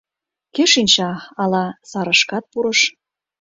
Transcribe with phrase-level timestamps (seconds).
[0.55, 2.79] —Кӧ шинча, ала сарышкат пурыш.